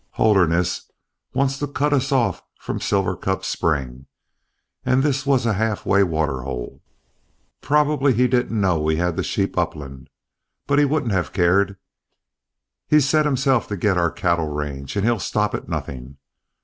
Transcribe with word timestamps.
"Holderness 0.13 0.89
wants 1.35 1.59
to 1.59 1.67
cut 1.67 1.93
us 1.93 2.11
off 2.11 2.41
from 2.59 2.81
Silver 2.81 3.15
Cup 3.15 3.45
Spring, 3.45 4.07
and 4.83 5.03
this 5.03 5.27
was 5.27 5.45
a 5.45 5.53
half 5.53 5.85
way 5.85 6.01
waterhole. 6.01 6.81
Probably 7.61 8.11
he 8.11 8.27
didn't 8.27 8.59
know 8.59 8.81
we 8.81 8.95
had 8.95 9.15
the 9.15 9.21
sheep 9.21 9.55
upland, 9.59 10.09
but 10.65 10.79
he 10.79 10.85
wouldn't 10.85 11.11
have 11.11 11.33
cared. 11.33 11.77
He's 12.87 13.07
set 13.07 13.27
himself 13.27 13.67
to 13.67 13.77
get 13.77 13.95
our 13.95 14.09
cattle 14.09 14.49
range 14.51 14.95
and 14.95 15.05
he'll 15.05 15.19
stop 15.19 15.53
at 15.53 15.69
nothing. 15.69 16.17